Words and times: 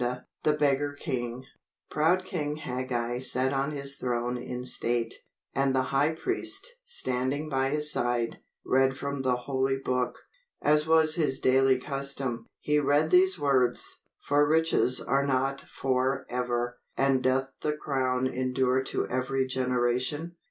]The 0.45 0.53
Beggar 0.53 0.97
King 0.99 1.45
Proud 1.91 2.25
King 2.25 2.55
Hagag 2.57 3.21
sat 3.23 3.53
on 3.53 3.71
his 3.73 3.97
throne 3.97 4.35
in 4.35 4.65
state, 4.65 5.13
and 5.53 5.75
the 5.75 5.83
high 5.93 6.15
priest, 6.15 6.67
standing 6.83 7.49
by 7.49 7.69
his 7.69 7.91
side, 7.91 8.39
read 8.65 8.97
from 8.97 9.21
the 9.21 9.35
Holy 9.35 9.77
Book, 9.77 10.17
as 10.59 10.87
was 10.87 11.13
his 11.13 11.39
daily 11.39 11.79
custom. 11.79 12.47
He 12.57 12.79
read 12.79 13.11
these 13.11 13.37
words: 13.37 13.99
"For 14.17 14.49
riches 14.49 14.99
are 14.99 15.23
not 15.23 15.61
for 15.69 16.25
ever: 16.31 16.79
and 16.97 17.21
doth 17.21 17.51
the 17.61 17.77
crown 17.77 18.25
endure 18.25 18.81
to 18.85 19.07
every 19.07 19.45
generation?" 19.45 20.35